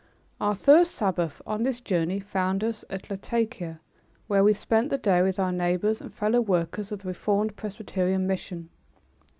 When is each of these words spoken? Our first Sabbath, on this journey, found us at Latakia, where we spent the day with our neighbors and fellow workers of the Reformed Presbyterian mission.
Our 0.39 0.55
first 0.55 0.95
Sabbath, 0.95 1.43
on 1.45 1.61
this 1.61 1.79
journey, 1.79 2.19
found 2.19 2.63
us 2.63 2.83
at 2.89 3.11
Latakia, 3.11 3.79
where 4.25 4.43
we 4.43 4.51
spent 4.51 4.89
the 4.89 4.97
day 4.97 5.21
with 5.21 5.37
our 5.37 5.51
neighbors 5.51 6.01
and 6.01 6.11
fellow 6.11 6.41
workers 6.41 6.91
of 6.91 7.03
the 7.03 7.07
Reformed 7.09 7.55
Presbyterian 7.55 8.25
mission. 8.25 8.69